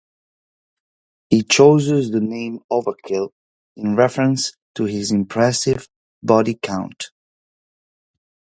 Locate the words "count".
6.55-7.11